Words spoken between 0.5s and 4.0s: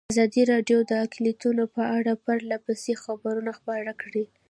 راډیو د اقلیتونه په اړه پرله پسې خبرونه خپاره